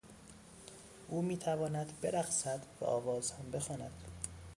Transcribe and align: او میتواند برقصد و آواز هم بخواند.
او 1.07 1.21
میتواند 1.21 1.93
برقصد 2.01 2.61
و 2.81 2.85
آواز 2.85 3.31
هم 3.31 3.51
بخواند. 3.51 3.91